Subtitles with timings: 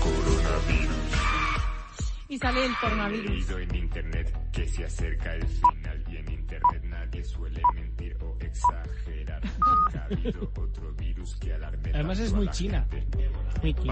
[0.00, 1.12] Coronavirus.
[2.28, 3.30] Y sale el coronavirus.
[3.30, 8.01] Leído en internet que se acerca el final y en internet nadie suele mentir
[8.52, 9.42] exagerar.
[9.44, 12.86] Nunca ha habido otro virus que alarme Además es muy china.
[12.90, 13.62] locas.
[13.62, 13.88] wiki.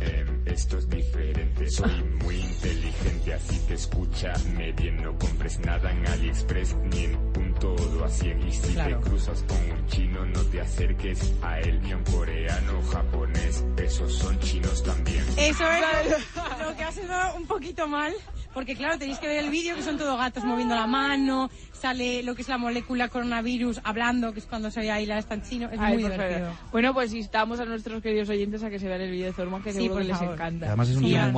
[0.00, 6.06] Em, esto es diferente, soy muy inteligente, así que escúchame bien, no compres nada en
[6.06, 8.98] AliExpress ni en un todo a 100 y si Claro.
[9.00, 12.82] te cruzas con un chino no te acerques a él ni a un coreano o
[12.90, 15.24] japonés, esos son chinos también.
[15.38, 18.12] Eso es lo que ha sido un poquito mal,
[18.54, 22.22] porque claro, tenéis que ver el vídeo que son todos gatos moviendo la mano, sale
[22.22, 25.42] lo que es la molécula coronavirus hablando, que es cuando se ahí la está en
[25.42, 26.38] chino, es Ay, muy divertido.
[26.50, 26.70] favor.
[26.72, 29.62] Bueno, pues instamos a nuestros queridos oyentes a que se vean el vídeo de Zorman,
[29.62, 30.34] que Sí, seguro que les favor.
[30.34, 30.66] encanta.
[30.68, 31.34] Además es un Sí, gran-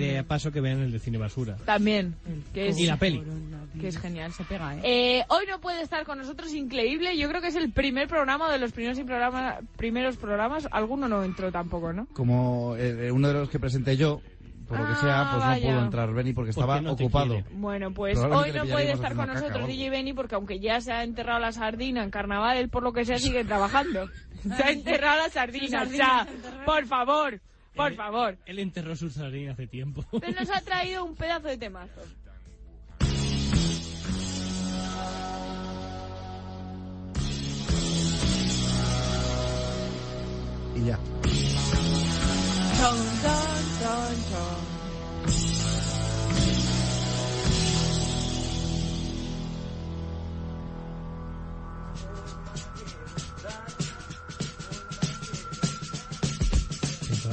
[0.00, 1.56] Y de paso que vean el de Cine Basura.
[1.64, 2.14] También,
[2.52, 3.22] que es, Y la peli.
[3.80, 4.32] que es genial.
[4.32, 4.80] Se pega, ¿eh?
[4.82, 7.16] Eh, hoy no puede estar con nosotros, increíble.
[7.16, 10.66] Yo creo que es el primer programa de los primeros, y programa- primeros programas.
[10.70, 12.06] Alguno no entró tampoco, ¿no?
[12.12, 14.20] Como eh, uno de los que presenté yo,
[14.68, 15.66] por lo que Ah, sea, pues vaya.
[15.68, 17.42] no pudo entrar Benny porque ¿Por estaba no ocupado.
[17.52, 19.66] Bueno, pues hoy no puede estar con caca nosotros algo.
[19.68, 22.92] DJ Benny porque aunque ya se ha enterrado la sardina en carnaval, él por lo
[22.92, 24.08] que sea sigue trabajando.
[24.42, 26.26] Se ha enterrado la sardina, ha enterrado.
[26.64, 27.40] por favor,
[27.74, 28.36] por Él- favor.
[28.46, 30.04] Él enterró su sardina hace tiempo.
[30.20, 32.00] Pero nos ha traído un pedazo de temazo.
[40.76, 40.98] Y ya.
[42.84, 43.00] Pensaba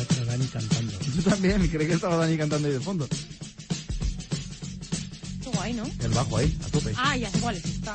[0.06, 0.94] que era Dani cantando.
[1.16, 3.06] Yo también, creí que estaba Dani cantando ahí de fondo.
[5.44, 5.84] Qué guay, ¿no?
[6.00, 6.94] El bajo ahí, a tope.
[6.96, 7.92] Ah, ya sé cuál es esta.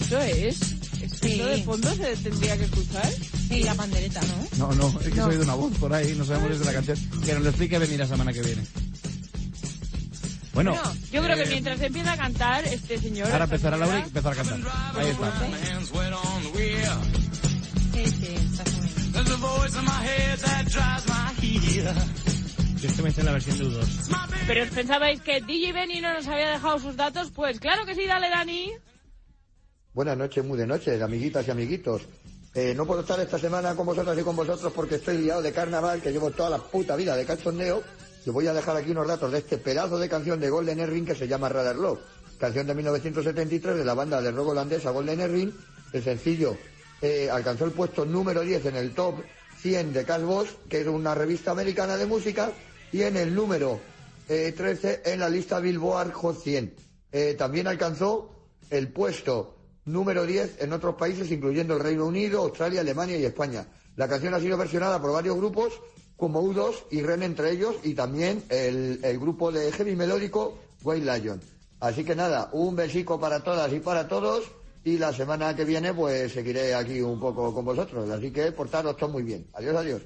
[0.00, 0.77] ¿Eso es?
[1.02, 1.34] ¿Es que Sí.
[1.40, 3.12] ¿Eso de fondo se tendría que escuchar?
[3.48, 4.20] Sí, la pandereta,
[4.58, 4.68] ¿no?
[4.68, 5.24] No, no, es que No.
[5.26, 6.98] soy de una voz por ahí, no sabemos desde la canción.
[7.24, 8.62] Que nos lo explique Benny la semana que viene.
[10.54, 13.30] Bueno, Bueno, yo creo que eh, mientras empieza a cantar este señor...
[13.30, 14.72] ahora empezará Laura y señora, empezar a cantar.
[14.96, 15.38] Ahí está.
[17.92, 18.98] Sí, sí, está muy bien.
[22.80, 23.86] Yo es que me hice la versión de U2.
[24.46, 27.30] Pero ¿os pensabais que DJ Benny no nos había dejado sus datos?
[27.34, 28.70] Pues claro que sí, dale Dani.
[29.98, 32.02] Buenas noches, muy de noche, amiguitas y amiguitos.
[32.54, 35.50] Eh, no puedo estar esta semana con vosotras y con vosotros porque estoy liado de
[35.50, 37.82] carnaval, que llevo toda la puta vida de cachondeo.
[38.24, 41.04] Y voy a dejar aquí unos datos de este pedazo de canción de Golden Earring
[41.04, 41.98] que se llama Radar Love.
[42.38, 45.52] Canción de 1973 de la banda de rock holandesa Golden Earring.
[45.92, 46.56] El sencillo
[47.02, 49.16] eh, alcanzó el puesto número 10 en el top
[49.62, 52.52] 100 de Cash Boss, que es una revista americana de música,
[52.92, 53.80] y en el número
[54.28, 56.72] eh, 13 en la lista Billboard Hot 100.
[57.10, 59.57] Eh, también alcanzó el puesto
[59.92, 63.66] número 10 en otros países, incluyendo el Reino Unido, Australia, Alemania y España.
[63.96, 65.80] La canción ha sido versionada por varios grupos,
[66.16, 71.18] como U2 y Ren entre ellos, y también el, el grupo de heavy melódico White
[71.20, 71.40] Lion.
[71.80, 74.44] Así que nada, un besico para todas y para todos,
[74.84, 78.08] y la semana que viene pues seguiré aquí un poco con vosotros.
[78.10, 79.46] Así que portaros todos muy bien.
[79.52, 80.02] Adiós, adiós.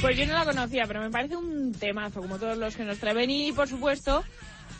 [0.00, 2.98] Pues yo no la conocía, pero me parece un temazo, como todos los que nos
[2.98, 3.48] trae Benny.
[3.48, 4.22] Y por supuesto,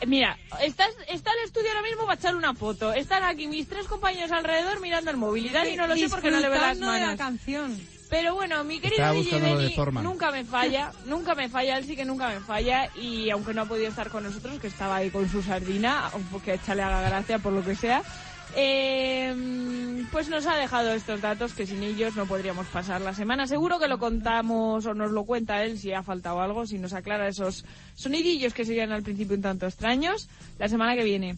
[0.00, 2.93] eh, mira, estás, está el estudio ahora mismo para echar una foto.
[2.93, 5.47] Están aquí mis tres compañeros alrededor mirando el móvil.
[5.47, 7.16] Y Dani no lo sé porque no le ve las de la manos.
[7.16, 7.78] canción.
[8.10, 12.06] Pero bueno, mi querido DJ Benny nunca me falla, nunca me falla, él sí que
[12.06, 15.28] nunca me falla y aunque no ha podido estar con nosotros, que estaba ahí con
[15.28, 18.03] su sardina, porque échale a la gracia por lo que sea,
[18.57, 19.35] eh,
[20.11, 23.47] pues nos ha dejado estos datos que sin ellos no podríamos pasar la semana.
[23.47, 26.93] Seguro que lo contamos o nos lo cuenta él si ha faltado algo, si nos
[26.93, 27.65] aclara esos
[27.95, 30.29] sonidillos que serían al principio un tanto extraños,
[30.59, 31.37] la semana que viene.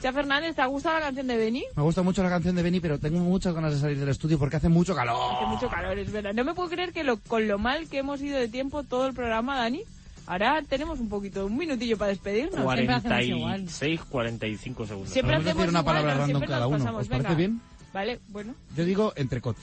[0.00, 1.64] Cha Fernández, ¿te ha gustado la canción de Benny?
[1.76, 4.38] Me gusta mucho la canción de Benny, pero tengo muchas ganas de salir del estudio
[4.38, 5.16] porque hace mucho calor.
[5.36, 6.34] Hace mucho calor, es verdad.
[6.34, 9.06] No me puedo creer que lo, con lo mal que hemos ido de tiempo todo
[9.06, 9.82] el programa, Dani,
[10.26, 12.60] ahora tenemos un poquito, un minutillo para despedirnos.
[12.74, 13.60] Siempre hacemos igual.
[13.60, 15.12] 46, 45 segundos.
[15.12, 16.18] Siempre hacemos decir una igual, palabra ¿no?
[16.20, 16.78] random Siempre cada uno.
[16.78, 17.02] pasamos.
[17.02, 17.38] ¿Os parece Venga.
[17.38, 17.60] bien?
[17.92, 18.54] Vale, bueno.
[18.76, 19.56] Yo digo entrecot.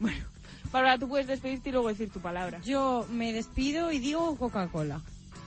[0.72, 2.60] Bárbara, tú puedes despedirte y luego decir tu palabra.
[2.64, 5.00] Yo me despido y digo Coca-Cola.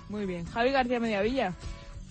[0.10, 0.46] Muy bien.
[0.46, 1.54] Javi García Mediavilla.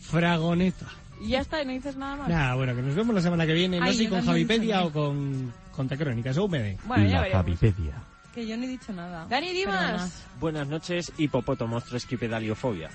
[0.00, 0.87] Fragoneta.
[1.20, 2.29] Y ya está, y no dices nada más.
[2.29, 3.79] Nada, bueno, que nos vemos la semana que viene.
[3.81, 6.79] No Ay, sé si con Javipedia o con Contacrónica, según me dé.
[6.85, 7.43] Bueno, ya veremos.
[7.44, 7.94] Javipedia.
[8.37, 9.27] Que yo no he dicho nada.
[9.31, 9.93] Dani Perdona.
[9.94, 10.23] Dimas.
[10.38, 12.91] Buenas noches, hipopótamos esquipedaliofobia.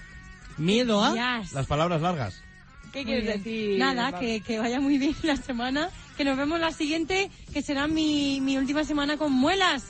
[0.58, 1.40] ¿Miedo a?
[1.42, 1.54] Yes.
[1.54, 2.44] Las palabras largas.
[2.94, 3.38] ¿Qué Muy quieres bien.
[3.40, 3.80] decir?
[3.80, 5.90] Nada, que, que vaya muy bien la semana.
[6.16, 9.86] Que nos vemos la siguiente, que será mi, mi última semana con muelas.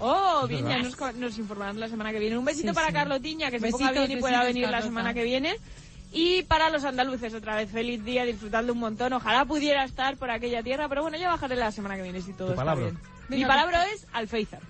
[0.00, 2.36] Oh, bien, ya nos, co- nos informarán la semana que viene.
[2.36, 2.92] Un besito Sí, para sí.
[2.92, 4.86] Carlotiña, que se Besitos, ponga bien y pueda besitos, venir la Carlota.
[4.86, 5.56] semana que viene.
[6.12, 9.14] Y para los andaluces, otra vez, feliz día, disfrutando un montón.
[9.14, 12.32] Ojalá pudiera estar por aquella tierra, pero bueno, ya bajaré la semana que viene si
[12.34, 12.84] todo Tu está palabra.
[12.84, 12.98] bien.
[13.28, 14.60] Mi palabra es Alféizar.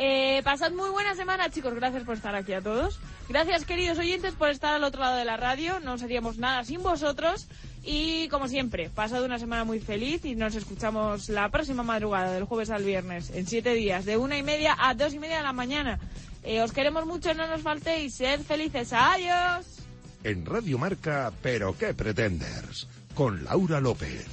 [0.00, 1.74] Eh, pasad muy buena semana, chicos.
[1.74, 3.00] Gracias por estar aquí a todos.
[3.28, 5.80] Gracias, queridos oyentes, por estar al otro lado de la radio.
[5.80, 7.48] No seríamos nada sin vosotros.
[7.82, 12.44] Y como siempre, pasad una semana muy feliz y nos escuchamos la próxima madrugada, del
[12.44, 15.42] jueves al viernes, en siete días, de una y media a dos y media de
[15.42, 15.98] la mañana.
[16.44, 18.14] Eh, os queremos mucho, no nos faltéis.
[18.14, 18.92] Sed felices.
[18.92, 19.66] Adiós.
[20.22, 24.26] En Radio Marca, pero qué pretenders, con Laura López.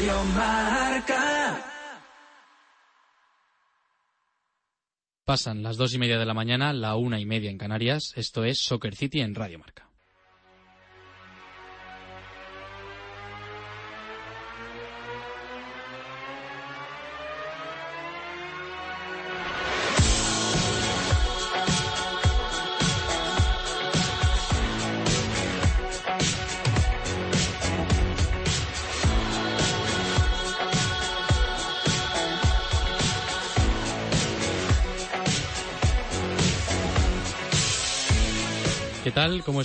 [0.00, 1.62] Radio Marca.
[5.26, 8.14] Pasan las dos y media de la mañana, la una y media en Canarias.
[8.16, 9.89] Esto es Soccer City en Radio Marca.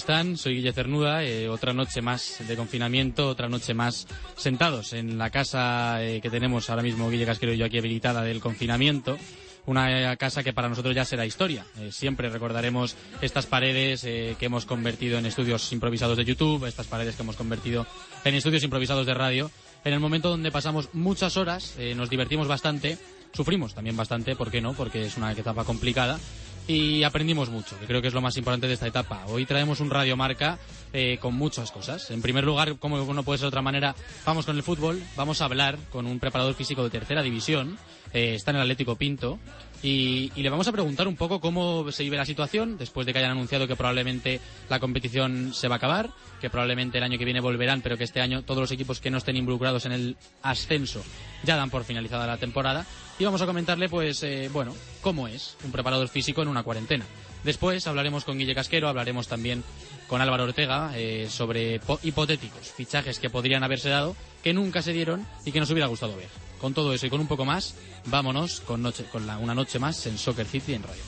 [0.05, 0.37] Están?
[0.37, 1.23] Soy Guille Cernuda.
[1.23, 4.05] eh, otra noche más de confinamiento, otra noche más
[4.35, 8.21] sentados en la casa eh, que tenemos ahora mismo, Guille Casquero y yo aquí habilitada
[8.21, 9.17] del confinamiento.
[9.65, 11.65] Una eh, casa que para nosotros ya será historia.
[11.79, 17.15] Eh, siempre recordaremos estas paredes que hemos convertido en estudios improvisados de YouTube, estas paredes
[17.15, 17.87] que hemos convertido
[18.25, 19.49] en estudios improvisados de radio.
[19.85, 22.99] En el momento donde pasamos muchas horas, nos divertimos bastante,
[23.33, 24.73] sufrimos también bastante, ¿por qué no?
[24.73, 26.19] Porque es una etapa complicada
[26.67, 29.25] y aprendimos mucho, que creo que es lo más importante de esta etapa.
[29.27, 30.57] Hoy traemos un Radio Marca
[30.93, 32.09] eh, con muchas cosas.
[32.09, 33.95] En primer lugar, como no puede ser de otra manera,
[34.25, 37.77] vamos con el fútbol, vamos a hablar con un preparador físico de tercera división,
[38.13, 39.39] eh, está en el Atlético Pinto,
[39.83, 43.13] y, y le vamos a preguntar un poco cómo se vive la situación después de
[43.13, 46.09] que hayan anunciado que probablemente la competición se va a acabar,
[46.41, 49.11] que probablemente el año que viene volverán, pero que este año todos los equipos que
[49.11, 51.03] no estén involucrados en el ascenso
[51.43, 52.85] ya dan por finalizada la temporada.
[53.17, 57.05] Y vamos a comentarle, pues, eh, bueno, cómo es un preparador físico en una cuarentena.
[57.43, 59.63] Después hablaremos con Guille Casquero, hablaremos también
[60.07, 64.93] con Álvaro Ortega eh, sobre po- hipotéticos fichajes que podrían haberse dado, que nunca se
[64.93, 66.27] dieron y que nos hubiera gustado ver.
[66.59, 67.75] Con todo eso y con un poco más,
[68.05, 71.03] vámonos con, noche, con la- una noche más en Soccer City en Radio.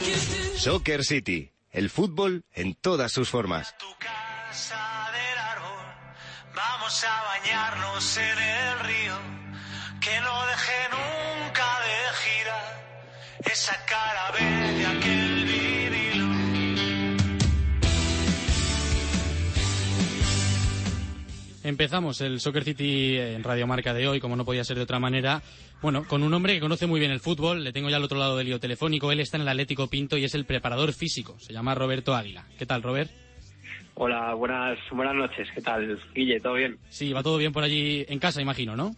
[0.00, 0.56] Gifted.
[0.58, 3.74] Soccer City, el fútbol en todas sus formas.
[21.66, 25.00] Empezamos el Soccer City en Radio Marca de hoy, como no podía ser de otra
[25.00, 25.42] manera.
[25.82, 28.20] Bueno, con un hombre que conoce muy bien el fútbol, le tengo ya al otro
[28.20, 29.10] lado del lío telefónico.
[29.10, 31.36] Él está en el Atlético Pinto y es el preparador físico.
[31.40, 32.46] Se llama Roberto Águila.
[32.56, 33.10] ¿Qué tal, Robert?
[33.94, 35.48] Hola, buenas, buenas noches.
[35.56, 36.38] ¿Qué tal, Guille?
[36.38, 36.78] ¿Todo bien?
[36.88, 38.92] Sí, va todo bien por allí en casa, imagino, ¿no?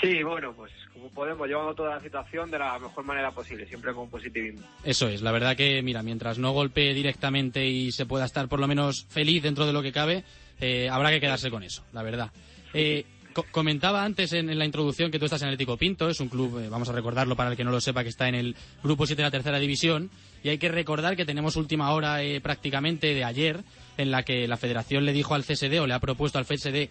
[0.00, 0.72] Sí, bueno, pues
[1.14, 4.66] podemos, llevando toda la situación de la mejor manera posible, siempre con positivismo.
[4.84, 8.60] Eso es, la verdad que, mira, mientras no golpee directamente y se pueda estar por
[8.60, 10.24] lo menos feliz dentro de lo que cabe,
[10.60, 12.30] eh, habrá que quedarse con eso, la verdad.
[12.74, 16.28] Eh, co- comentaba antes en, la introducción que tú estás en Atlético Pinto, es un
[16.28, 18.56] club, eh, vamos a recordarlo para el que no lo sepa, que está en el
[18.82, 20.10] grupo 7 de la tercera división,
[20.42, 23.60] y hay que recordar que tenemos última hora prácticamente de ayer,
[23.96, 26.88] en la que la federación le dijo al CSD o le ha propuesto al CSD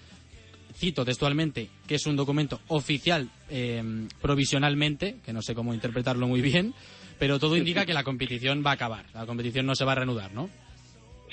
[0.78, 3.84] cito textualmente, que es un documento oficial eh,
[4.22, 6.74] provisionalmente, que no sé cómo interpretarlo muy bien,
[7.20, 9.96] pero todo indica que la competición va a acabar, la competición no se va a
[9.96, 10.50] reanudar, ¿no?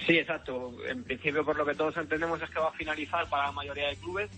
[0.06, 0.74] Sí, exacto.
[0.88, 3.88] En principio, por lo que todos entendemos, es que va a finalizar para la mayoría
[3.88, 4.28] de clubes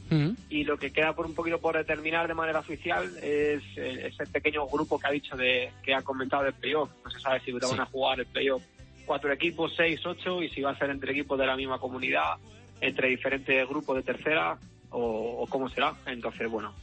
[0.50, 4.26] y lo que queda por un poquito por determinar de manera oficial es eh, ese
[4.30, 6.90] pequeño grupo que ha dicho de que ha comentado del playoff.
[7.04, 7.76] No se sabe si van Sí.
[7.78, 8.62] a jugar el playoff
[9.06, 12.34] cuatro equipos, seis, ocho y si va a ser entre equipos de la misma comunidad,
[12.80, 14.58] entre diferentes grupos de tercera
[14.90, 15.94] o, o cómo será.
[16.06, 16.74] Entonces, bueno,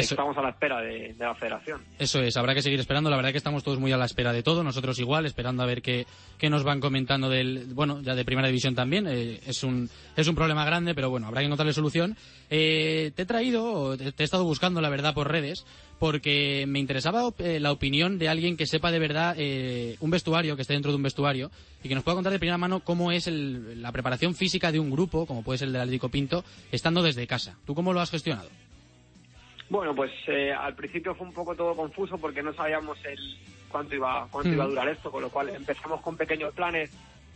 [0.00, 1.80] Eso- estamos a la espera de, de la federación.
[1.98, 3.10] Eso es, habrá que seguir esperando.
[3.10, 4.62] La verdad que estamos todos muy a la espera de todo.
[4.64, 6.06] Nosotros igual, esperando a ver qué,
[6.38, 9.06] qué nos van comentando del, bueno, ya de primera división también.
[9.08, 12.16] Eh, es un, es un problema grande, pero bueno, habrá que encontrarle solución.
[12.50, 15.64] Eh, te he traído, te, te he estado buscando, la verdad, por redes,
[15.98, 20.54] porque me interesaba eh, la opinión de alguien que sepa de verdad eh, un vestuario,
[20.56, 21.50] que esté dentro de un vestuario,
[21.82, 24.78] y que nos pueda contar de primera mano cómo es el- la preparación física de
[24.78, 27.56] un grupo, como puede ser el del Atlético Pinto, estando desde casa.
[27.64, 28.48] ¿Tú cómo lo has gestionado?
[29.68, 33.18] Bueno, pues eh, al principio fue un poco todo confuso porque no sabíamos el
[33.68, 34.70] cuánto iba cuánto iba a Mm.
[34.70, 36.90] durar esto, con lo cual empezamos con pequeños planes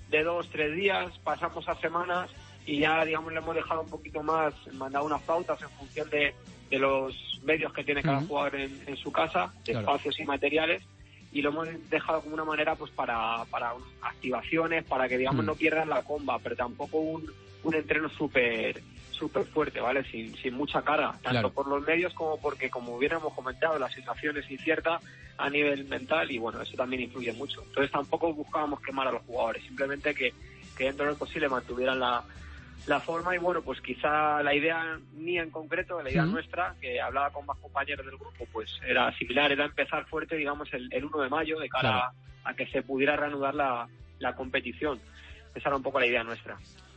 [0.08, 2.30] de dos, tres días, pasamos a semanas
[2.66, 6.34] y ya, digamos, le hemos dejado un poquito más, mandado unas pautas en función de,
[6.70, 8.28] de los medios que tiene cada Ujú.
[8.28, 9.86] jugador en, en su casa, de Claro.
[9.88, 10.84] espacios y materiales,
[11.32, 13.72] y lo hemos dejado como una manera pues para, para
[14.02, 15.46] activaciones, para que, digamos, Mm.
[15.46, 17.32] no pierdan la comba, pero tampoco un,
[17.62, 18.82] un entreno súper
[19.20, 20.02] súper fuerte, ¿vale?
[20.10, 21.52] Sin, sin mucha carga, tanto Claro.
[21.52, 24.98] por los medios como porque, como hemos comentado, la situación es incierta
[25.38, 27.62] a nivel mental y, bueno, eso también influye mucho.
[27.62, 30.32] Entonces tampoco buscábamos quemar a los jugadores, simplemente que,
[30.76, 32.22] que dentro de lo posible mantuvieran la,
[32.86, 37.00] la forma y, bueno, pues quizá la idea mía en concreto, la idea nuestra, que
[37.00, 41.04] hablaba con más compañeros del grupo, pues era similar, era empezar fuerte, digamos, el, el
[41.04, 42.12] 1 de mayo, de cara Claro.
[42.44, 43.86] a, a que se pudiera reanudar la,
[44.18, 44.98] la competición.
[45.54, 46.56] Esa era un poco la idea nuestra.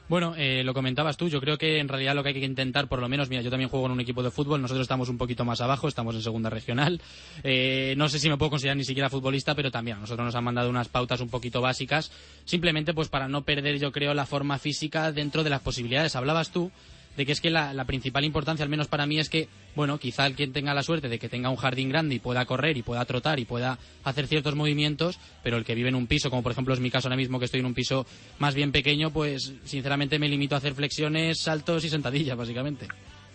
[0.09, 2.87] Bueno, eh, lo comentabas tú, yo creo que en realidad lo que hay que intentar,
[2.87, 5.17] por lo menos, mira, yo también juego en un equipo de fútbol, nosotros estamos un
[5.17, 7.01] poquito más abajo, estamos en segunda regional,
[7.43, 10.35] Eh, no sé si me puedo considerar ni siquiera futbolista, pero también a nosotros nos
[10.35, 12.11] han mandado unas pautas un poquito básicas,
[12.43, 16.15] simplemente pues para no perder, yo creo, la forma física dentro de las posibilidades.
[16.15, 16.69] Hablabas tú
[17.17, 19.97] de que es que la, la principal importancia, al menos para mí, es que, bueno,
[19.97, 22.77] quizá el quien tenga la suerte de que tenga un jardín grande y pueda correr
[22.77, 26.29] y pueda trotar y pueda hacer ciertos movimientos, pero el que vive en un piso,
[26.29, 28.05] como por ejemplo es mi caso ahora mismo, que estoy en un piso
[28.39, 32.87] más bien pequeño, pues sinceramente me limito a hacer flexiones, saltos y sentadillas, básicamente.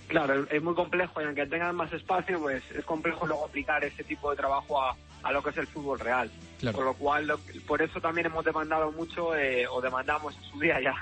[0.08, 4.02] Claro, es muy complejo y aunque tengan más espacio, pues es complejo luego aplicar ese
[4.04, 6.30] tipo de trabajo a, a lo que es el fútbol real.
[6.60, 6.76] Claro.
[6.76, 10.58] Con lo cual, lo- por eso también hemos demandado mucho, eh, o demandamos en su
[10.58, 10.94] día ya,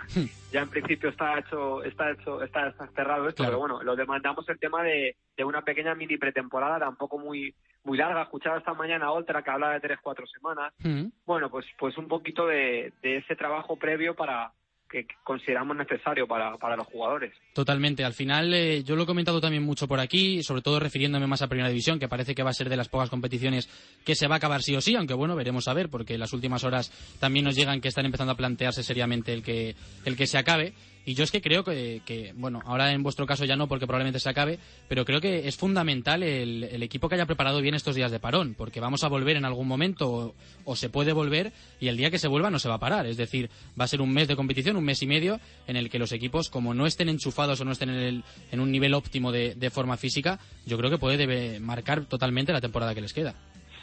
[0.52, 3.52] ya en principio está hecho, está hecho, está, está cerrado esto, Claro.
[3.52, 7.54] pero bueno, lo demandamos el tema de, de una pequeña mini pretemporada, tampoco muy,
[7.84, 8.22] muy larga.
[8.22, 10.74] Escuchaba esta mañana otra que hablaba de tres, cuatro semanas.
[10.80, 11.06] Mm.
[11.24, 14.52] Bueno, pues, pues un poquito de, de ese trabajo previo para
[14.90, 17.32] que consideramos necesario para, para los jugadores.
[17.52, 18.04] Totalmente.
[18.04, 21.42] Al final, eh, yo lo he comentado también mucho por aquí, sobre todo refiriéndome más
[21.42, 23.68] a Primera División, que parece que va a ser de las pocas competiciones
[24.04, 26.32] que se va a acabar sí o sí, aunque bueno, veremos a ver, porque las
[26.32, 29.74] últimas horas también nos llegan que están empezando a plantearse seriamente el que,
[30.04, 30.72] el que se acabe.
[31.06, 33.86] Y yo es que creo que, que, bueno, ahora en vuestro caso ya no, porque
[33.86, 34.58] probablemente se acabe,
[34.88, 38.18] pero creo que es fundamental el, el equipo que haya preparado bien estos días de
[38.18, 40.34] parón, porque vamos a volver en algún momento,
[40.64, 43.06] o, se puede volver, y el día que se vuelva no se va a parar.
[43.06, 43.48] Es decir,
[43.80, 46.10] va a ser un mes de competición, un mes y medio, en el que los
[46.10, 49.54] equipos, como no estén enchufados o no estén en, el- en un nivel óptimo de,
[49.54, 53.36] de forma física, yo creo que puede debe marcar totalmente la temporada que les queda.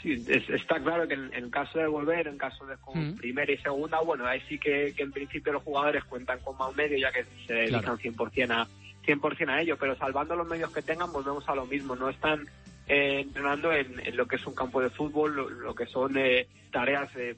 [0.03, 3.15] Sí, es- está claro que en, en caso de volver, en caso de con Mm.
[3.15, 6.75] primera y segunda, bueno, ahí sí que, que en principio los jugadores cuentan con más
[6.75, 7.97] medios ya que se dedican Claro.
[7.97, 8.67] 100% a
[9.05, 12.45] 100% a ello, pero salvando los medios que tengan volvemos a lo mismo, no están
[12.85, 16.17] eh, entrenando en, en lo que es un campo de fútbol, lo, lo que son
[16.17, 17.35] eh, tareas eh,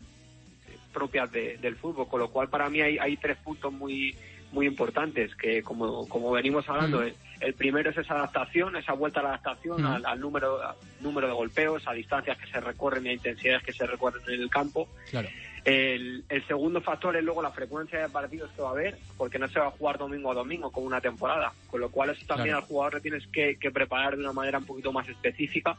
[0.91, 4.15] propias de- del fútbol, con lo cual para mí hay, hay tres puntos muy
[4.51, 7.03] muy importantes que como, como venimos hablando Mm.
[7.03, 9.85] el, el primero es esa adaptación esa vuelta a la adaptación Mm.
[9.87, 13.63] al, al número al número de golpeos a distancias que se recorren y a intensidades
[13.63, 15.27] que se recorren en el campo Claro.
[15.65, 19.39] El, el segundo factor es luego la frecuencia de partidos que va a haber, porque
[19.39, 22.25] no se va a jugar domingo a domingo como una temporada, con lo cual eso
[22.27, 22.61] también Claro.
[22.63, 25.77] al jugador le tienes que, que preparar de una manera un poquito más específica.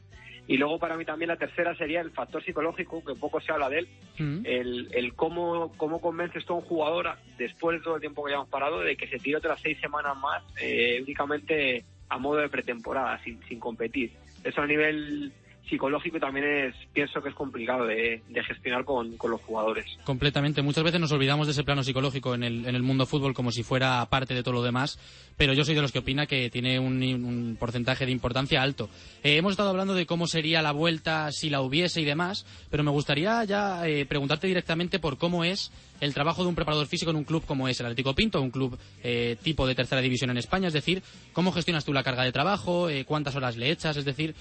[0.48, 3.68] Y luego para mí también la tercera sería el factor psicológico, que poco se habla
[3.68, 3.88] de él,
[4.18, 4.40] Mm.
[4.46, 8.30] el, el cómo, cómo convences tú a un jugador, después de todo el tiempo que
[8.32, 12.48] hayamos parado, de que se tire otras seis semanas más eh, únicamente a modo de
[12.48, 14.12] pretemporada, sin, sin competir.
[14.42, 15.32] Eso a nivel
[15.68, 19.86] psicológico también es, pienso que es complicado de, gestionar con, con los jugadores.
[20.04, 20.62] Completamente.
[20.62, 23.50] Muchas veces nos olvidamos de ese plano psicológico en el, en el mundo fútbol como
[23.50, 24.98] si fuera parte de todo lo demás,
[25.36, 28.88] pero yo soy de los que opina que tiene un, un porcentaje de importancia alto.
[29.22, 32.84] Eh, hemos estado hablando de cómo sería la vuelta si la hubiese y demás, pero
[32.84, 37.10] me gustaría ya eh, preguntarte directamente por cómo es el trabajo de un preparador físico
[37.10, 40.30] en un club como es el Atlético Pinto, un club eh, tipo de tercera división
[40.30, 43.70] en España, es decir, cómo gestionas tú la carga de trabajo, eh, cuántas horas le
[43.70, 44.34] echas, es decir,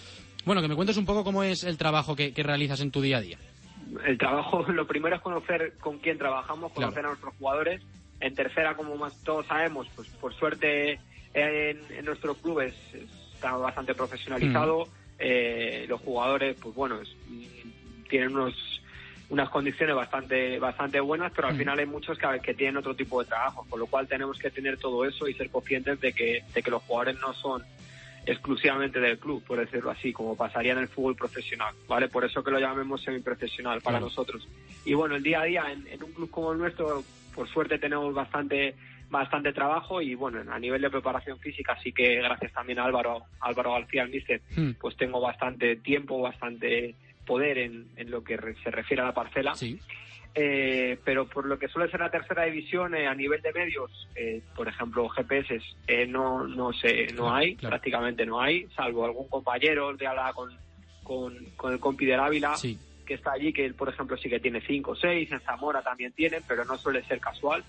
[0.45, 3.01] bueno, que me cuentes un poco cómo es el trabajo que- que realizas en tu
[3.01, 3.37] día a día.
[4.05, 6.87] el trabajo, lo primero es conocer con quién trabajamos, Claro.
[6.91, 7.81] conocer a nuestros jugadores.
[8.19, 10.99] En tercera, como más todos sabemos, pues por suerte
[11.33, 12.75] en, en nuestro club es-
[13.33, 14.87] está bastante profesionalizado.
[15.19, 17.15] Eh, los jugadores, pues bueno, es-
[18.09, 18.53] tienen unos
[19.29, 21.57] unas condiciones bastante bastante buenas, pero al Mm.
[21.57, 24.51] final hay muchos que, que tienen otro tipo de trabajo, con lo cual tenemos que
[24.51, 27.63] tener todo eso y ser conscientes de que, de que los jugadores no son
[28.25, 32.09] exclusivamente del club, por decirlo así, como pasaría en el fútbol profesional, ¿vale?
[32.09, 34.05] Por eso que lo llamemos semiprofesional para Claro.
[34.07, 34.47] nosotros.
[34.83, 37.77] Y bueno, el día a día en, en un club como el nuestro, por suerte
[37.79, 38.75] tenemos bastante
[39.07, 43.23] bastante trabajo y bueno, a nivel de preparación física sí que gracias también a Álvaro
[43.39, 44.71] Álvaro García, el míster, Hmm.
[44.81, 49.13] pues tengo bastante tiempo, bastante poder en, en lo que re- se refiere a la
[49.13, 49.53] parcela.
[50.37, 53.89] Eh, pero por lo que suele ser la tercera división eh, a nivel de medios,
[54.15, 59.29] eh, por ejemplo, GPS eh, no no sé, no hay, prácticamente no hay, salvo algún
[59.29, 60.51] compañero de habla con,
[61.03, 62.55] con, con el compi del Ávila
[63.05, 65.81] que está allí, que él, por ejemplo, sí que tiene cinco o seis, en Zamora
[65.83, 67.63] también tienen, pero no suele ser casual.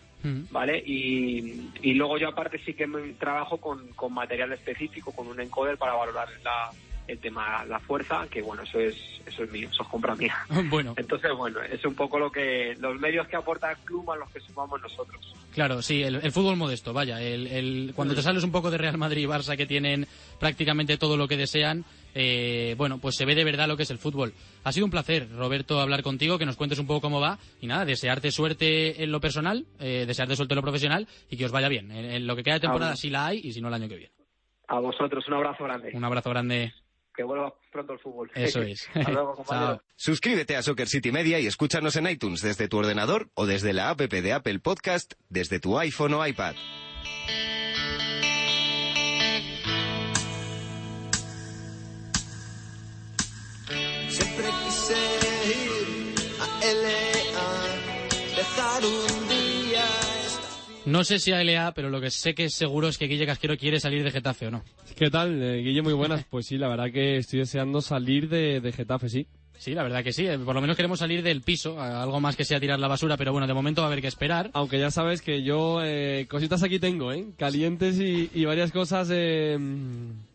[0.51, 0.83] ¿vale?
[0.85, 5.41] Y, y luego yo aparte sí que me trabajo con, con material específico, con un
[5.41, 6.71] encoder para valorar la,
[7.09, 8.97] el tema la fuerza, que bueno, eso es
[9.27, 10.35] eso es mío, eso es compra mía.
[10.71, 10.95] Bueno.
[10.97, 14.31] Entonces, bueno, es un poco lo que los medios que aporta el club a los
[14.31, 15.35] que sumamos nosotros.
[15.53, 17.21] Claro, sí, el, el fútbol modesto, vaya.
[17.21, 20.07] El, el- cuando te sales un poco de Real Madrid y Barça, que tienen
[20.39, 21.85] prácticamente todo lo que desean,
[22.15, 24.33] eh, bueno, pues se ve de verdad lo que es el fútbol.
[24.65, 27.39] Ha sido un placer, Roberto, hablar contigo, que nos cuentes un poco cómo va.
[27.61, 31.45] Y nada, desearte suerte en lo personal, eh, desearte suerte en lo profesional y que
[31.47, 31.91] os vaya bien.
[31.91, 33.89] En, en lo que queda de temporada, si la hay y si no, el año
[33.89, 34.13] que viene.
[34.69, 35.91] A vosotros, un abrazo grande.
[35.95, 36.73] Un abrazo grande.
[37.17, 38.31] Que vuelva pronto el fútbol.
[38.35, 38.89] Eso es.
[38.95, 39.83] Hasta luego, compañero.
[39.97, 43.91] Suscríbete a Soccer City Media y escúchanos en iTunes desde tu ordenador o desde la
[43.91, 46.55] app de Apple Podcast desde tu iPhone o iPad.
[54.09, 54.95] Siempre quise
[55.47, 59.26] ir a LA, dejar un día
[60.87, 63.27] No sé si a LA, pero lo que sé que es seguro es que Guille
[63.27, 64.63] Casquero quiere salir de Getafe o no.
[64.95, 65.83] ¿Qué tal, eh, Guille?
[65.83, 66.25] Muy buenas.
[66.31, 69.27] Pues sí, la verdad que estoy deseando salir de, de Getafe, sí.
[69.59, 70.27] Sí, la verdad que sí.
[70.27, 73.17] eh, Por lo menos queremos salir del piso, algo más que sea tirar la basura,
[73.17, 74.51] pero bueno, de momento va a haber que esperar.
[74.53, 77.27] Aunque ya sabes que yo eh, cositas aquí tengo, ¿eh?
[77.39, 79.57] Calientes y, y varias cosas eh,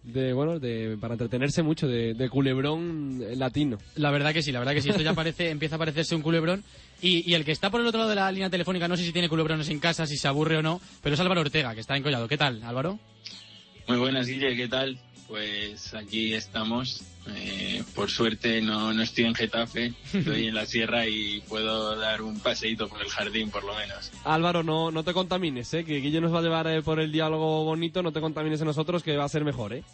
[0.04, 3.78] de, bueno, de, para entretenerse mucho, de, de culebrón latino.
[3.96, 4.90] La verdad que sí, la verdad que sí.
[4.90, 6.64] Esto ya parece, empieza a parecerse un culebrón.
[7.02, 9.04] Y, y el que está por el otro lado de la línea telefónica, no sé
[9.04, 11.82] si tiene culebrones en casa, si se aburre o no, pero es Álvaro Ortega, que
[11.82, 12.28] está encollado.
[12.28, 13.00] ¿Qué tal, Álvaro?
[13.88, 15.00] Muy buenas, Guille, ¿qué tal?
[15.32, 17.04] Pues aquí estamos.
[17.34, 22.22] Eh, por suerte no, no estoy en Getafe, estoy en la sierra y puedo dar
[22.22, 24.12] un paseíto por el jardín, por lo menos.
[24.26, 25.86] Álvaro, no, no te contamines, ¿eh?
[25.86, 28.68] Que Guille nos va a llevar eh, por el diálogo bonito, no te contamines en
[28.68, 29.86] nosotros, que va a ser mejor, ¿eh?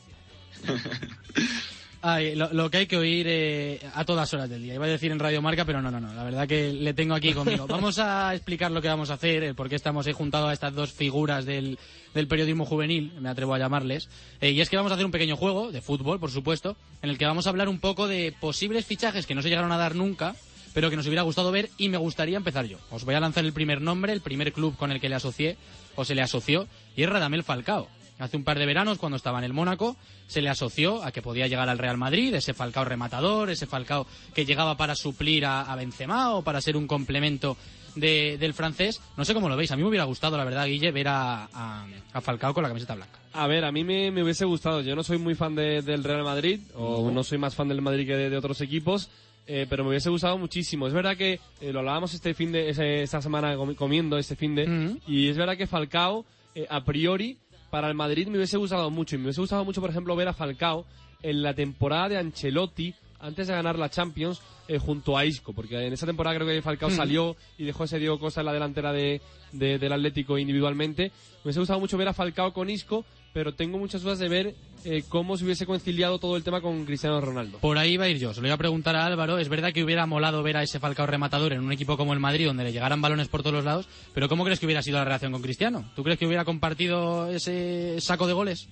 [2.02, 4.76] Ay, lo, lo que hay que oír eh, a todas horas del día.
[4.76, 6.14] Iba a decir en Radio Marca, pero no, no, no.
[6.14, 7.66] La verdad que le tengo aquí conmigo.
[7.68, 10.54] Vamos a explicar lo que vamos a hacer, el por qué estamos eh, juntado a
[10.54, 11.80] estas dos figuras del,
[12.14, 14.10] del periodismo juvenil, me atrevo a llamarles.
[14.42, 17.10] Eh, y es que vamos a hacer un pequeño juego de fútbol, por supuesto, en
[17.10, 19.78] el que vamos a hablar un poco de posibles fichajes que no se llegaron a
[19.78, 20.36] dar nunca,
[20.74, 22.78] pero que nos hubiera gustado ver y me gustaría empezar yo.
[22.92, 25.58] Os voy a lanzar el primer nombre, el primer club con el que le asocié,
[25.96, 27.88] o se le asoció, y es Radamel Falcao.
[28.20, 29.96] Hace un par de veranos, cuando estaba en el Mónaco,
[30.28, 34.08] se le asoció a que podía llegar al Real Madrid, ese Falcao rematador, ese Falcao
[34.34, 37.58] que llegaba para suplir a, a Benzema o para ser un complemento
[37.96, 39.02] de- del francés.
[39.18, 41.46] No sé cómo lo veis, a mí me hubiera gustado, la verdad, Guille, ver a,
[41.54, 43.20] a- a Falcao con la camiseta blanca.
[43.34, 44.82] A ver, a mí me, me hubiese gustado.
[44.82, 47.82] Yo no soy muy fan de- del Real Madrid, o no soy más fan del
[47.84, 49.10] Madrid que de, de otros equipos,
[49.46, 50.88] eh, pero me hubiese gustado muchísimo.
[50.88, 52.70] Es verdad que eh, lo hablábamos este fin de
[53.04, 56.26] esta semana comi- comiendo este fin de, y es verdad que Falcao,
[56.56, 57.38] eh, a priori,
[57.78, 59.16] para el Madrid me hubiese gustado mucho.
[59.16, 60.84] Y me hubiese gustado mucho, por ejemplo, ver a Falcao
[61.22, 65.86] en la temporada de Ancelotti, antes de ganar la Champions, eh, junto a Isco, porque
[65.86, 66.96] en esa temporada creo que Falcao Mm.
[66.96, 71.04] salió y dejó ese Diego Costa en la delantera de, de- del Atlético individualmente.
[71.04, 73.06] Me hubiese gustado mucho ver a Falcao con Isco,
[73.38, 76.86] pero tengo muchas dudas de ver eh, cómo se hubiese conciliado todo el tema con
[76.86, 77.60] Cristiano Ronaldo.
[77.60, 78.34] Por ahí va a ir yo.
[78.34, 79.38] Se lo iba a preguntar a Álvaro.
[79.38, 82.20] Es verdad que hubiera molado ver a ese Falcao rematador en un equipo como el
[82.20, 83.88] Madrid, donde le llegaran balones por todos los lados.
[84.16, 85.88] Pero ¿cómo crees que hubiera sido la relación con Cristiano?
[85.96, 88.70] ¿Tú crees que hubiera compartido ese saco de goles?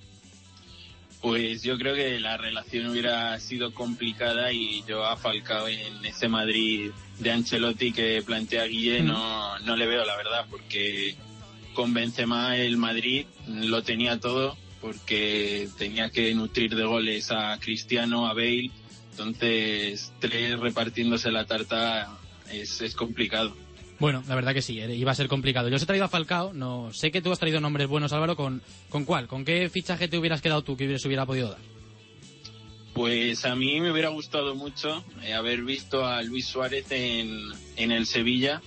[1.20, 6.26] Pues yo creo que la relación hubiera sido complicada y yo a Falcao en ese
[6.26, 11.14] Madrid de Ancelotti que plantea Guille no, no le veo la verdad porque
[11.76, 18.26] con Benzema el Madrid lo tenía todo porque tenía que nutrir de goles a Cristiano,
[18.26, 18.70] a Bale,
[19.10, 22.16] entonces tres repartiéndose la tarta
[22.50, 23.54] es, es complicado.
[23.98, 25.68] Bueno, la verdad que sí, eh, iba a ser complicado.
[25.68, 28.36] Yo os he traído a Falcao, no sé que tú has traído nombres buenos, Álvaro,
[28.36, 29.26] ¿con, ¿con cuál?
[29.26, 31.60] ¿Con qué fichaje te hubieras quedado tú que se hubiera podido dar?
[32.94, 37.38] Pues a mí me hubiera gustado mucho eh, haber visto a Luis Suárez en,
[37.76, 38.62] en el Sevilla.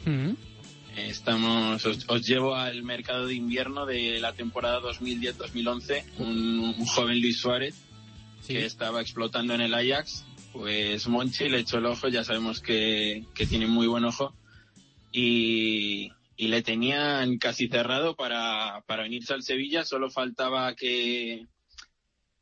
[0.95, 6.03] Estamos, os, os llevo al mercado de invierno de la temporada 2010-2011.
[6.17, 7.75] Un, un joven Luis Suárez
[8.47, 10.25] que estaba explotando en el Ajax.
[10.51, 14.33] Pues Monchi le echó el ojo, ya sabemos que, que tiene muy buen ojo.
[15.11, 19.85] Y, y le tenían casi cerrado para, para venirse al Sevilla.
[19.85, 21.45] Solo faltaba que,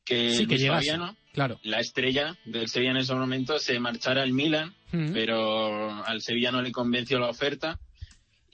[0.05, 0.67] que, Sí, que.
[0.67, 1.59] Fabiano, Claro.
[1.63, 4.73] la estrella del Sevilla en ese momento se marchara al Milan,
[5.13, 7.79] pero al Sevilla no le convenció la oferta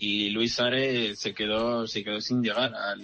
[0.04, 3.02] y Luis Suárez se quedó, se quedó sin llegar al,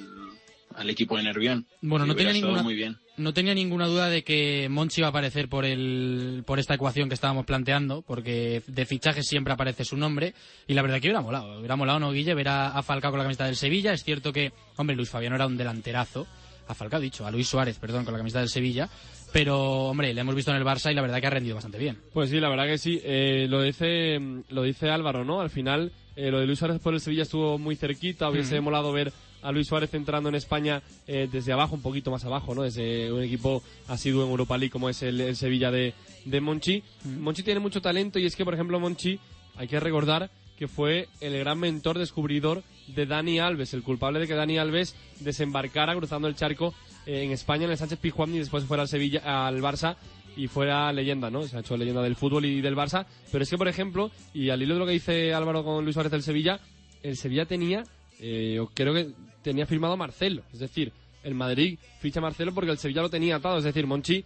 [0.75, 1.65] al equipo de Nervión.
[1.81, 2.97] Bueno, no tenía ninguna, muy bien.
[3.15, 7.07] no tenía ninguna duda de que Monchi iba a aparecer por, el, por esta ecuación
[7.07, 10.33] que estábamos planteando, porque de fichajes siempre aparece su nombre,
[10.67, 11.59] y la verdad que hubiera molado.
[11.59, 12.33] Hubiera molado, ¿no, Guille?
[12.33, 13.93] Ver a, a Falcao con la camiseta del Sevilla.
[13.93, 16.27] Es cierto que, hombre, Luis Fabiano era un delanterazo.
[16.67, 18.89] A Falcao, dicho, a Luis Suárez, perdón, con la camiseta del Sevilla.
[19.31, 21.77] Pero, hombre, le hemos visto en el Barça y la verdad que ha rendido bastante
[21.77, 21.97] bien.
[22.13, 22.99] Pues sí, la verdad que sí.
[23.03, 25.39] Eh, lo dice lo dice Álvaro, ¿no?
[25.41, 28.29] Al final, eh, lo de Luis Suárez por el Sevilla estuvo muy cerquita.
[28.29, 28.63] Hubiese Mm.
[28.63, 32.55] molado ver a Luis Suárez entrando en España eh, desde abajo, un poquito más abajo,
[32.55, 32.63] ¿no?
[32.63, 35.93] Desde un equipo asiduo en Europa League como es el, el Sevilla de,
[36.25, 36.83] de Monchi.
[37.05, 39.19] Monchi tiene mucho talento y es que, por ejemplo, Monchi,
[39.57, 44.27] hay que recordar que fue el gran mentor descubridor de Dani Alves, el culpable de
[44.27, 46.73] que Dani Alves desembarcara cruzando el charco
[47.09, 49.95] en España en el Sánchez Pizjuán y después fuera al Sevilla, al Barça
[50.35, 51.43] y fuera leyenda, ¿no?
[51.43, 53.05] Se ha hecho leyenda del fútbol y del Barça.
[53.31, 55.95] Pero es que, por ejemplo, y al hilo de lo que dice Álvaro con Luis
[55.95, 56.59] Suárez del Sevilla,
[57.01, 57.83] el Sevilla tenía,
[58.19, 59.09] eh, creo que
[59.41, 60.43] tenía firmado a Marcelo.
[60.53, 60.93] Es decir,
[61.23, 63.57] el Madrid ficha a Marcelo porque el Sevilla lo tenía atado.
[63.57, 64.23] Es decir, Monchi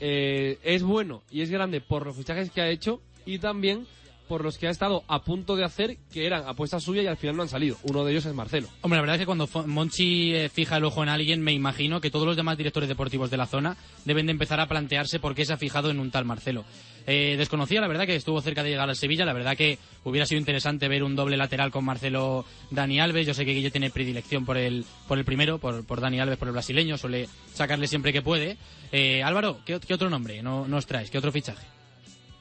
[0.00, 3.86] eh, es bueno y es grande por los fichajes que ha hecho y también
[4.28, 7.16] por los que ha estado a punto de hacer, que eran apuestas suyas y al
[7.16, 7.76] final no han salido.
[7.82, 8.68] Uno de ellos es Marcelo.
[8.82, 12.00] Hombre, la verdad es que cuando Monchi eh, fija el ojo en alguien, me imagino
[12.00, 15.34] que todos los demás directores deportivos de la zona deben de empezar a plantearse por
[15.34, 16.64] qué se ha fijado en un tal Marcelo.
[17.10, 19.24] Eh, desconocía, la verdad, que estuvo cerca de llegar al Sevilla.
[19.24, 23.26] La verdad que hubiera sido interesante ver un doble lateral con Marcelo Dani Alves.
[23.26, 26.36] Yo sé que Guille tiene predilección por el, por el primero, por, por Dani Alves,
[26.36, 26.98] por el brasileño.
[26.98, 28.58] Suele sacarle siempre que puede.
[28.92, 31.10] Eh, Álvaro, ¿qué, otro nombre no, nos traes?
[31.10, 31.77] ¿Qué otro fichaje?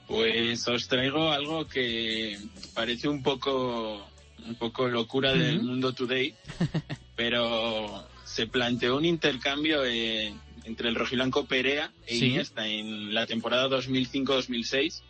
[0.07, 2.37] Pues os traigo algo que
[2.73, 4.07] parece un poco,
[4.45, 6.33] un poco locura del mundo today,
[7.15, 12.25] pero se planteó un intercambio eh, entre el rojiblanco Perea e Sí.
[12.27, 15.01] Iniesta en la temporada 2005-2006,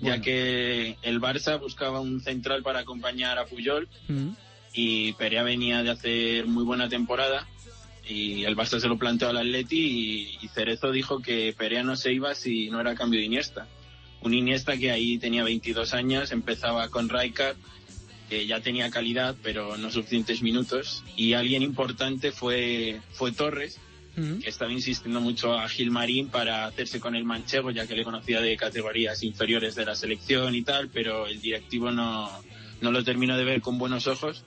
[0.00, 0.22] ya Bueno.
[0.24, 3.88] que el Barça buscaba un central para acompañar a Puyol
[4.72, 7.46] y Perea venía de hacer muy buena temporada
[8.08, 11.94] y el Barça se lo planteó al Atleti y, y Cerezo dijo que Perea no
[11.94, 13.68] se iba si no era cambio de Iniesta.
[14.22, 17.56] Un Iniesta que ahí tenía 22 años, empezaba con Rijkaard,
[18.28, 21.04] que ya tenía calidad pero no suficientes minutos.
[21.16, 23.78] Y alguien importante fue, fue Torres,
[24.14, 28.40] que estaba insistiendo mucho a Gilmarín para hacerse con el manchego, ya que le conocía
[28.40, 32.30] de categorías inferiores de la selección y tal, pero el directivo no,
[32.80, 34.44] no lo terminó de ver con buenos ojos.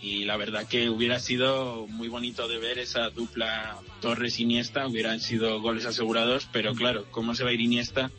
[0.00, 5.60] Y la verdad que hubiera sido muy bonito de ver esa dupla Torres-Iniesta, hubieran sido
[5.60, 8.12] goles asegurados, pero claro, ¿cómo se va a ir Iniesta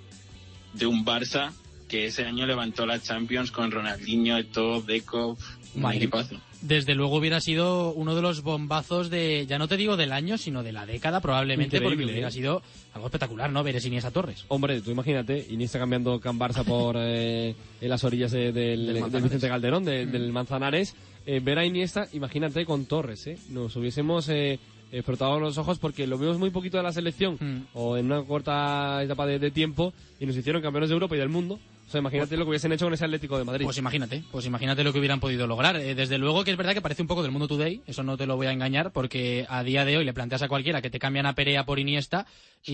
[0.73, 1.51] de un Barça
[1.87, 5.37] que ese año levantó la Champions con Ronaldinho, Eto'o, Deco,
[5.75, 5.97] un Madre.
[5.97, 6.39] equipazo?
[6.61, 10.37] Desde luego hubiera sido uno de los bombazos de, ya no te digo del año,
[10.37, 12.31] sino de la década probablemente, Increíble, porque hubiera ¿eh?
[12.31, 12.61] sido
[12.93, 13.63] algo espectacular, ¿no?
[13.63, 14.43] Ver ese Iniesta Torres.
[14.49, 18.99] Hombre, tú imagínate, Iniesta cambiando Can Barça por eh, en las orillas de- del, del
[18.99, 19.23] Manzanares.
[19.23, 20.95] Vicente Calderón, de- del Manzanares.
[21.25, 23.37] Eh, ver a Iniesta, imagínate con Torres, ¿eh?
[23.49, 24.59] Nos hubiésemos eh,
[24.91, 27.37] eh, frotado los ojos porque lo vimos muy poquito de la selección
[27.73, 31.19] o en una corta etapa de, de tiempo y nos hicieron campeones de Europa y
[31.19, 31.59] del mundo.
[31.87, 33.65] O sea, imagínate lo que hubiesen hecho con ese Atlético de Madrid.
[33.65, 35.75] Pues imagínate, pues imagínate lo que hubieran podido lograr.
[35.77, 38.15] Eh, desde luego que es verdad que parece un poco del mundo today, eso no
[38.15, 40.91] te lo voy a engañar, porque a día de hoy le planteas a cualquiera que
[40.91, 42.27] te cambian a Perea por Iniesta
[42.63, 42.73] y,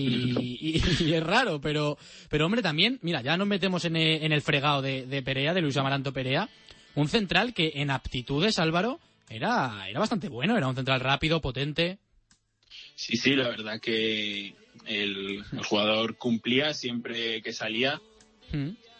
[0.76, 1.96] y- y es raro, pero,
[2.28, 5.54] pero hombre también, mira, ya nos metemos en el, en el fregado de, de Perea,
[5.54, 6.48] de Luis Amaranto Perea,
[6.94, 9.00] un central que en aptitudes, Álvaro,
[9.30, 11.98] era, era bastante bueno, era un central rápido, potente.
[12.96, 14.54] Sí, sí, la verdad que
[14.86, 18.00] el, el jugador cumplía siempre que salía.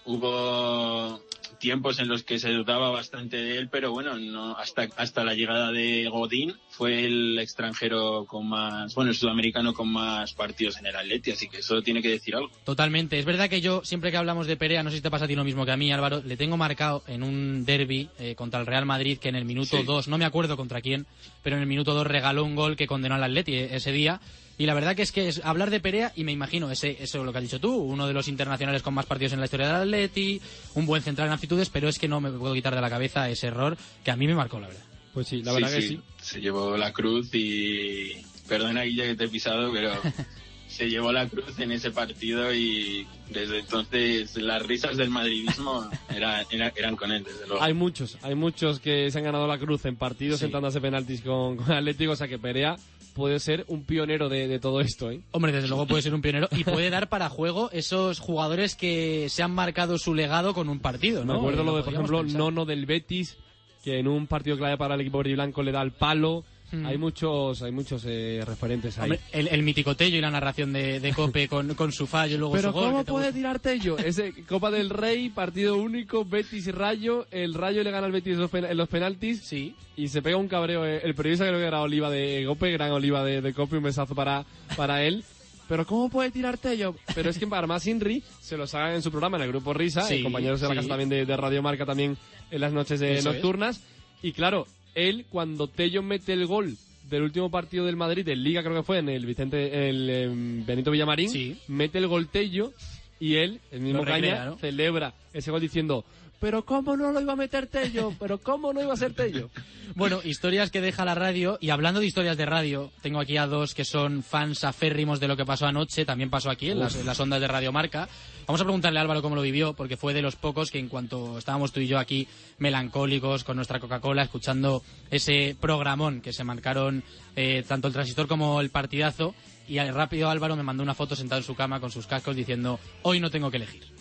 [0.05, 1.23] Hubo
[1.59, 5.35] tiempos en los que se dudaba bastante de él, pero bueno, no hasta hasta la
[5.35, 10.87] llegada de Godín fue el extranjero con más, bueno, el sudamericano con más partidos en
[10.87, 12.51] el Atleti, así que eso tiene que decir algo.
[12.65, 13.19] Totalmente.
[13.19, 15.29] Es verdad que yo, siempre que hablamos de Perea, no sé si te pasa a
[15.29, 18.61] ti lo mismo que a mí, Álvaro, le tengo marcado en un derby eh, contra
[18.61, 19.83] el Real Madrid que en el minuto Sí.
[19.85, 21.07] 2, no me acuerdo contra quién,
[21.43, 24.21] pero en el minuto 2 regaló un gol que condenó al Atleti eh, ese día.
[24.59, 27.23] Y la verdad que es que es hablar de Perea, y me imagino, ese, eso
[27.25, 29.67] lo que has dicho tú, uno de los internacionales con más partidos en la historia
[29.67, 30.41] del Atleti,
[30.75, 33.29] un buen central en aptitudes, pero es que no me puedo quitar de la cabeza
[33.31, 34.83] ese error que a mí me marcó, la verdad.
[35.15, 36.01] Pues sí, la Sí, verdad que sí, sí.
[36.21, 38.11] Se llevó la cruz y
[38.49, 39.93] perdona Guilla que te he pisado, pero
[40.69, 46.45] se llevó la cruz en ese partido y desde entonces las risas del madridismo era-
[46.51, 47.63] era- eran con él, desde luego.
[47.63, 50.45] Hay muchos, hay muchos que se han ganado la cruz en partidos Sí.
[50.47, 52.77] sentándose penaltis con, con Atlético, o sea que Perea
[53.17, 55.23] puede ser un pionero de, de todo esto, ¿eh?
[55.33, 59.29] Hombre, desde luego puede ser un pionero y puede dar para juego esos jugadores que
[59.31, 61.33] se han marcado su legado con un partido, ¿no?
[61.33, 62.39] Me acuerdo Eh, lo de, por ejemplo, pensar.
[62.39, 63.39] Nono del Betis,
[63.83, 66.45] que en un partido clave para el equipo verde y blanco le da el palo.
[66.73, 66.85] Mm.
[66.87, 69.05] Hay muchos, hay muchos eh, referentes ahí.
[69.05, 72.35] Hombre, el, el mítico Tello y la narración de, de Cope con, con su fallo
[72.35, 72.91] y luego Pero su gol.
[72.91, 73.97] ¿cómo puede tirar Tello?
[73.99, 77.27] Ese Copa del Rey, partido único, Betis y Rayo.
[77.31, 79.43] El Rayo le gana al Betis en los pen- en los penaltis.
[79.45, 79.75] Sí.
[79.97, 80.85] Y se pega un cabreo.
[80.85, 83.85] eh, El periodista creo que era Oliva de Cope, gran Oliva de, de Cope, un
[83.85, 84.45] besazo para,
[84.77, 85.23] para él.
[85.69, 86.95] Pero ¿cómo puede tirar Tello?
[87.15, 89.73] Pero es que para más Inri se los hagan en su programa en el grupo
[89.75, 90.77] Risa, Sí, eh, compañeros de la sí.
[90.77, 92.17] casa también de, de Radio Marca también
[92.53, 93.35] en las noches de Eso es.
[93.35, 93.81] nocturnas.
[94.23, 96.77] Y claro, él cuando Tello mete el gol
[97.09, 100.67] del último partido del Madrid, en Liga creo que fue, en el Vicente, el em,
[100.67, 102.73] Benito Villamarín, mete el gol Tello
[103.21, 104.57] y él, el mismo recrea, Caña, ¿no?
[104.59, 106.05] celebra ese gol diciendo
[106.41, 109.51] pero cómo no lo iba a meter Tello, pero cómo no iba a ser Tello.
[109.95, 111.59] Bueno, historias que deja la radio.
[111.61, 115.29] Y hablando de historias de radio, tengo aquí a dos que son fans aférrimos de
[115.29, 116.05] lo que pasó anoche.
[116.05, 117.01] También pasó aquí en las, Uf.
[117.01, 118.09] en las ondas de Radio Marca.
[118.47, 120.89] Vamos a preguntarle a Álvaro cómo lo vivió, porque fue de los pocos que en
[120.89, 126.45] cuanto estábamos tú y yo aquí melancólicos con nuestra Coca-Cola, escuchando ese programón que se
[126.45, 127.03] marcaron
[127.35, 129.35] eh, tanto el transistor como el partidazo.
[129.69, 132.79] Y rápido Álvaro me mandó una foto sentado en su cama con sus cascos diciendo,
[133.03, 133.96] hoy no tengo que elegir.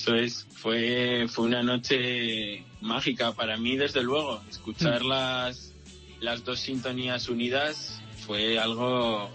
[0.00, 4.40] Eso es, fue, fue una noche mágica para mí, desde luego.
[4.48, 5.74] Escuchar las,
[6.20, 9.28] las dos sintonías unidas fue algo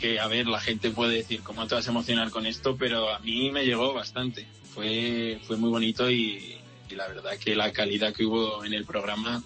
[0.00, 2.76] que, a ver, la gente puede decir, ¿cómo te vas a emocionar con esto?
[2.76, 4.46] Pero a mí me llegó bastante.
[4.72, 8.84] Fue, fue muy bonito y, y la verdad que la calidad que hubo en el
[8.84, 9.42] programa,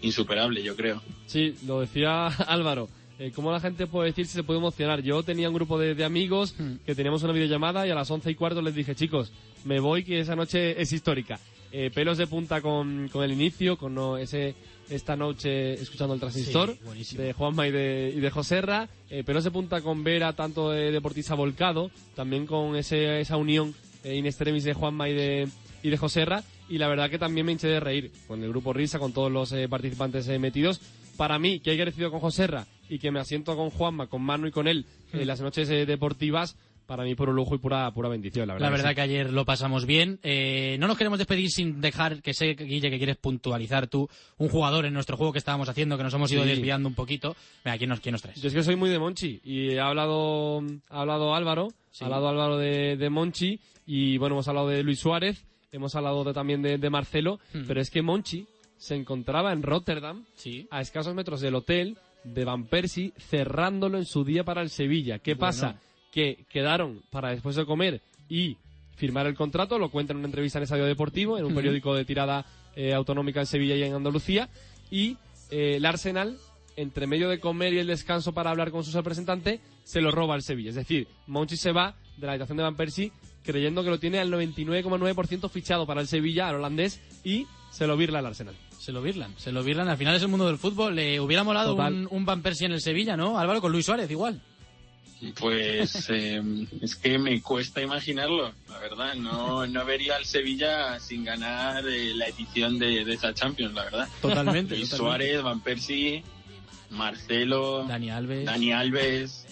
[0.00, 1.02] insuperable, yo creo.
[1.26, 2.88] Sí, lo decía Álvaro.
[3.18, 5.02] Eh, ¿Cómo la gente puede decir si se puede emocionar?
[5.02, 6.54] Yo tenía un grupo de, de amigos
[6.86, 9.32] que teníamos una videollamada y a las once y cuarto les dije, chicos,
[9.68, 11.38] me voy que esa noche es histórica.
[11.70, 14.54] Eh, pelos de punta con, con el inicio, con no, ese
[14.88, 18.88] esta noche escuchando el transistor Sí, de Juanma y de, y de Joserra.
[19.10, 23.74] Eh, pelos de punta con Vera, tanto de deportista volcado, también con ese, esa unión
[24.02, 25.48] eh, in extremis de Juanma y de,
[25.82, 26.42] y de Joserra.
[26.70, 29.30] Y la verdad que también me hinché de reír con el grupo Risa, con todos
[29.30, 30.80] los eh, participantes eh, metidos.
[31.18, 34.46] Para mí, que haya crecido con Joserra y que me asiento con Juanma, con Manu
[34.46, 35.26] y con él en Mm.
[35.26, 36.56] las noches eh, deportivas,
[36.88, 38.66] para mí puro lujo y pura, pura bendición, la verdad.
[38.66, 38.94] La verdad sí.
[38.94, 40.18] que ayer lo pasamos bien.
[40.22, 44.48] Eh, no nos queremos despedir sin dejar que sé, Guille, que quieres puntualizar tú un
[44.48, 46.48] jugador en nuestro juego que estábamos haciendo, que nos hemos ido Sí.
[46.48, 47.36] desviando un poquito.
[47.62, 48.40] Venga, ¿quién nos, quién nos traes?
[48.40, 51.68] Yo es que soy muy de Monchi y ha hablado, ha hablado Álvaro,
[52.00, 56.24] ha hablado Álvaro de, de Monchi y bueno, hemos hablado de Luis Suárez, hemos hablado
[56.24, 57.64] de- también de, de Marcelo, Mm.
[57.68, 58.46] pero es que Monchi
[58.78, 60.24] se encontraba en Rotterdam,
[60.70, 65.18] a escasos metros del hotel de Van Persie, cerrándolo en su día para el Sevilla.
[65.18, 65.40] ¿Qué Bueno.
[65.40, 65.80] pasa?
[66.12, 68.56] Que quedaron para después de comer y
[68.96, 72.04] firmar el contrato, lo cuenta en una entrevista en Estadio Deportivo, en un periódico de
[72.04, 72.44] tirada
[72.74, 74.48] eh, autonómica en Sevilla y en Andalucía,
[74.90, 75.16] y
[75.50, 76.36] eh, el Arsenal,
[76.76, 80.34] entre medio de comer y el descanso para hablar con su representante, se lo roba
[80.34, 80.70] al Sevilla.
[80.70, 83.12] Es decir, Monchi se va de la habitación de Van Persie
[83.44, 87.96] creyendo que lo tiene al 99,9% fichado para el Sevilla, al holandés, y se lo
[87.96, 88.54] virla al Arsenal.
[88.78, 89.88] Se lo virlan, se lo virlan.
[89.88, 90.94] Al final es el mundo del fútbol.
[90.94, 91.94] Le hubiera molado Total.
[91.94, 93.38] un, un Van Persie en el Sevilla, ¿no?
[93.38, 94.40] Álvaro con Luis Suárez, igual.
[95.38, 96.42] Pues eh,
[96.80, 99.14] es que me cuesta imaginarlo, la verdad.
[99.14, 103.84] No, no vería al Sevilla sin ganar eh, la edición de, de esa Champions, la
[103.84, 104.08] verdad.
[104.20, 105.26] Totalmente, Luis totalmente.
[105.26, 106.22] Suárez, Van Persie,
[106.90, 109.46] Marcelo, Dani Alves, Dani Alves,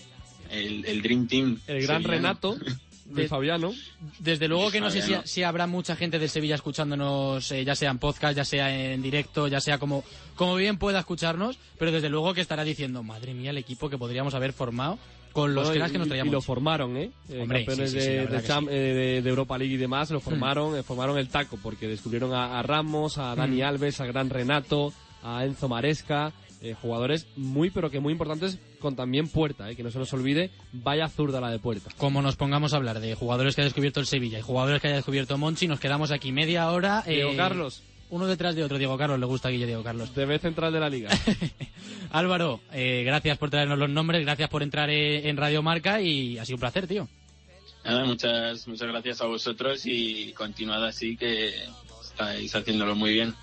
[0.50, 1.60] el, el Dream Team.
[1.66, 2.08] El gran sevillano.
[2.08, 2.56] Renato,
[3.06, 3.72] de Fabiano.
[4.18, 7.90] Desde luego que no sé si, habrá mucha gente del Sevilla escuchándonos, eh, ya sea
[7.90, 12.08] en podcast, ya sea en directo, ya sea como, como bien pueda escucharnos, pero desde
[12.08, 14.98] luego que estará diciendo, madre mía, el equipo que podríamos haber formado
[15.36, 16.32] con los Bueno, cracks que nos traíamos.
[16.32, 17.10] Y lo formaron, ¿eh?
[17.28, 19.74] Eh, Hombre, campeones sí, sí, sí, la de, de Cham- eh, de- de Europa League
[19.74, 23.58] y demás, lo formaron, eh, formaron el taco, porque descubrieron a, a Ramos, a Dani
[23.60, 23.64] Mm.
[23.64, 28.96] Alves, a Gran Renato, a Enzo Maresca, eh, jugadores muy, pero que muy importantes, con
[28.96, 31.90] también Puerta, eh, que no se nos olvide, vaya zurda la de Puerta.
[31.98, 34.88] Como nos pongamos a hablar de jugadores que haya descubierto el Sevilla y jugadores que
[34.88, 37.02] haya descubierto Monchi, nos quedamos aquí media hora.
[37.06, 37.82] eh, Diego Carlos.
[38.08, 40.12] Uno detrás de otro, Diego Carlos, le gusta a Guille Diego Carlos.
[40.14, 41.10] TV central de la liga.
[42.12, 46.38] Álvaro, eh, gracias por traernos los nombres, gracias por entrar eh, en Radio Marca y
[46.38, 47.08] ha sido un placer, tío.
[47.84, 51.52] Nada, muchas, muchas gracias a vosotros y continuad así que
[52.02, 53.34] estáis haciéndolo muy bien.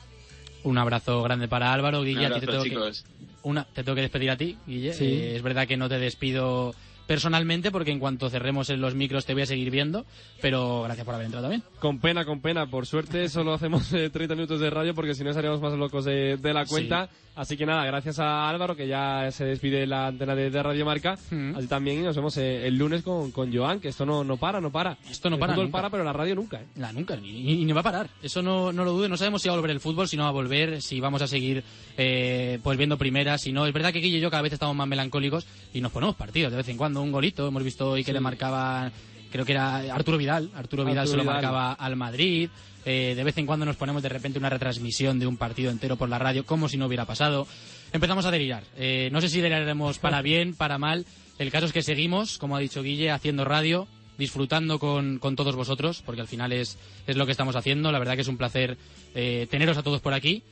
[0.63, 2.25] Un abrazo grande para Álvaro, Guille.
[2.27, 3.05] Un a ti te abrazo, tengo que- chicos.
[3.43, 4.93] una, te tengo que despedir a ti, Guille.
[4.93, 5.05] Sí.
[5.05, 6.73] Eh, es verdad que no te despido
[7.07, 10.05] personalmente porque en cuanto cerremos en los micros te voy a seguir viendo,
[10.41, 11.63] pero gracias por haber entrado también.
[11.79, 12.65] Con pena, con pena.
[12.67, 16.05] Por suerte solo hacemos eh, 30 minutos de radio porque si no estaríamos más locos
[16.05, 17.09] de, de la cuenta.
[17.35, 20.85] Así que nada, gracias a Álvaro que ya se despide la antena de, de Radio
[20.85, 21.17] Marca.
[21.31, 21.55] Mm.
[21.55, 24.37] Así también y nos vemos eh, el lunes con, con Joan, que esto no, no
[24.37, 24.97] para, no para.
[25.09, 25.77] Esto no El para fútbol nunca.
[25.79, 26.61] para, pero la radio nunca.
[26.61, 26.65] ¿eh?
[26.75, 28.07] La nunca, ni- ni va a parar.
[28.21, 29.09] Eso no, no lo dude.
[29.09, 31.23] No sabemos si va a volver el fútbol, si no va a volver, si vamos
[31.23, 31.63] a seguir
[31.97, 33.65] eh, pues viendo primeras, si no.
[33.65, 36.51] Es verdad que Guille y yo cada vez estamos más melancólicos y nos ponemos partidos
[36.51, 37.01] de vez en cuando.
[37.01, 38.13] Un golito, hemos visto hoy que Sí.
[38.13, 38.91] le marcaban
[39.31, 40.51] creo que era Arturo Vidal.
[40.55, 41.35] Arturo Vidal Arturo se lo Vidal.
[41.35, 42.49] marcaba al Madrid.
[42.85, 45.95] Eh, de vez en cuando nos ponemos de repente una retransmisión de un partido entero
[45.95, 47.47] por la radio, como si no hubiera pasado.
[47.93, 48.63] Empezamos a delirar.
[48.77, 51.05] Eh, no sé si deliraremos para bien, para mal.
[51.39, 55.55] El caso es que seguimos, como ha dicho Guille, haciendo radio, disfrutando con, con todos
[55.55, 56.77] vosotros, porque al final es,
[57.07, 57.91] es lo que estamos haciendo.
[57.91, 58.77] La verdad que es un placer
[59.15, 60.43] eh, teneros a todos por aquí.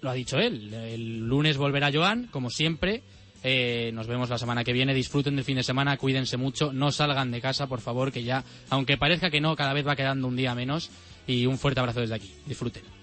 [0.00, 0.72] Lo ha dicho él.
[0.72, 3.02] El lunes volverá Joan, como siempre.
[3.42, 4.94] Eh, nos vemos la semana que viene.
[4.94, 8.44] Disfruten del fin de semana, cuídense mucho, no salgan de casa, por favor, que ya,
[8.68, 10.90] aunque parezca que no, cada vez va quedando un día menos.
[11.26, 12.32] Y un fuerte abrazo desde aquí.
[12.46, 12.99] Disfruten.